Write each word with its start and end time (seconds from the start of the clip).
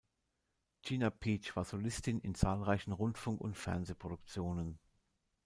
Gina 0.81 1.11
Pietsch 1.11 1.55
war 1.55 1.63
Solistin 1.63 2.21
in 2.21 2.33
zahlreichen 2.33 2.91
Rundfunk- 2.91 3.39
und 3.39 3.55
Fernsehproduktionen. 3.55 4.79